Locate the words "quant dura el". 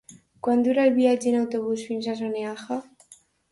0.45-0.95